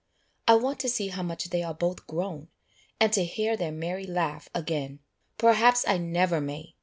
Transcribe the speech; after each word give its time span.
I 0.47 0.55
want 0.55 0.79
to 0.79 0.89
see 0.89 1.09
how 1.09 1.21
much 1.21 1.51
they 1.51 1.61
are 1.61 1.75
both 1.75 2.07
grown, 2.07 2.47
and 2.99 3.13
to 3.13 3.23
hear 3.23 3.55
their 3.55 3.71
merry 3.71 4.07
laugh 4.07 4.49
again. 4.51 4.97
Perhaps 5.37 5.85
I 5.87 5.99
never 5.99 6.41
may! 6.41 6.73